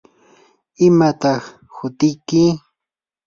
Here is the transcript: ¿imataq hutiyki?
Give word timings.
¿imataq 0.85 1.41
hutiyki? 1.75 2.43